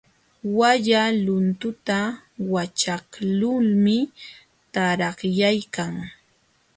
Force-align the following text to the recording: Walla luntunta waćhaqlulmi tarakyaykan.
Walla 0.57 1.01
luntunta 1.25 1.99
waćhaqlulmi 2.53 3.97
tarakyaykan. 4.73 5.93